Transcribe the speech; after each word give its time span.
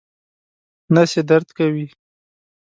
نس 0.93 1.11
یې 1.17 1.21
درد 1.29 1.47
کوي 1.57 1.85